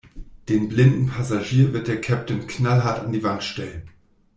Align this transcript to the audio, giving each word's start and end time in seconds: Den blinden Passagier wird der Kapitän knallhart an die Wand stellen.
Den 0.49 0.67
blinden 0.67 1.05
Passagier 1.09 1.73
wird 1.73 1.87
der 1.87 2.01
Kapitän 2.01 2.47
knallhart 2.47 3.05
an 3.05 3.11
die 3.11 3.21
Wand 3.21 3.43
stellen. 3.43 3.87